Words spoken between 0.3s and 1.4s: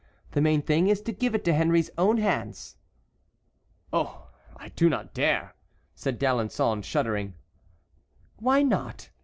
The main thing is to give